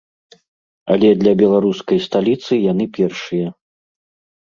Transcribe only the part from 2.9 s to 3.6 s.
першыя.